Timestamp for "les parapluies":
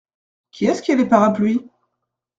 0.95-1.63